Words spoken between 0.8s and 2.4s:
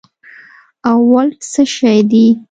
او ولټ څه شي دي